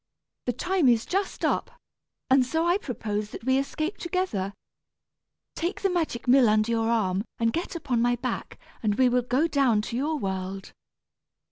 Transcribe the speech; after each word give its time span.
The 0.47 0.53
time 0.53 0.87
is 0.89 1.05
just 1.05 1.45
up, 1.45 1.77
and 2.27 2.43
so 2.43 2.65
I 2.65 2.79
propose 2.79 3.29
that 3.29 3.43
we 3.43 3.59
escape 3.59 3.97
together. 3.99 4.51
Take 5.55 5.81
the 5.83 5.91
magic 5.91 6.27
mill 6.27 6.49
under 6.49 6.71
your 6.71 6.89
arm 6.89 7.23
and 7.37 7.53
get 7.53 7.75
upon 7.75 8.01
my 8.01 8.15
back, 8.15 8.57
and 8.81 8.95
we 8.95 9.09
will 9.09 9.21
go 9.21 9.47
down 9.47 9.83
to 9.83 9.95
your 9.95 10.17
world." 10.17 10.73